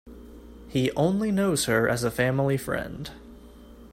He 0.67 0.89
only 0.93 1.31
knows 1.31 1.65
her 1.65 1.87
as 1.87 2.03
a 2.03 2.09
family 2.09 2.57
friend. 2.57 3.11